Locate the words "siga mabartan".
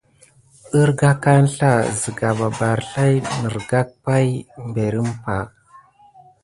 1.99-3.13